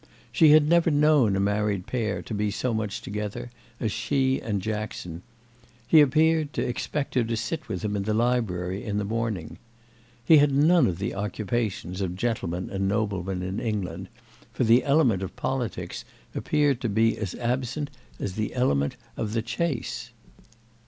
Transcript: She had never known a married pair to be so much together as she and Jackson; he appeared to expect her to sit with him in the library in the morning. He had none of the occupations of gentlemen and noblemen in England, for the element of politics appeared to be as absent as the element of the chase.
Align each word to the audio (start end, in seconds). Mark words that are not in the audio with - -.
She 0.31 0.49
had 0.49 0.67
never 0.67 0.89
known 0.89 1.35
a 1.35 1.39
married 1.39 1.85
pair 1.85 2.23
to 2.23 2.33
be 2.33 2.49
so 2.49 2.73
much 2.73 3.03
together 3.03 3.51
as 3.79 3.91
she 3.91 4.41
and 4.41 4.59
Jackson; 4.59 5.21
he 5.87 6.01
appeared 6.01 6.53
to 6.53 6.67
expect 6.67 7.13
her 7.13 7.23
to 7.23 7.37
sit 7.37 7.69
with 7.69 7.83
him 7.85 7.95
in 7.95 8.01
the 8.01 8.13
library 8.15 8.83
in 8.83 8.97
the 8.97 9.03
morning. 9.05 9.59
He 10.25 10.37
had 10.37 10.51
none 10.51 10.87
of 10.87 10.97
the 10.97 11.13
occupations 11.13 12.01
of 12.01 12.15
gentlemen 12.15 12.71
and 12.71 12.87
noblemen 12.87 13.43
in 13.43 13.59
England, 13.59 14.09
for 14.51 14.63
the 14.63 14.83
element 14.85 15.21
of 15.21 15.35
politics 15.35 16.03
appeared 16.33 16.81
to 16.81 16.89
be 16.89 17.15
as 17.19 17.35
absent 17.35 17.91
as 18.19 18.33
the 18.33 18.55
element 18.55 18.95
of 19.17 19.33
the 19.33 19.43
chase. 19.43 20.09